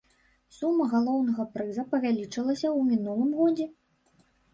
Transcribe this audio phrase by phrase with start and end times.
[0.59, 3.67] Сума галоўнага прыза павялічылася ў мінулым годзе.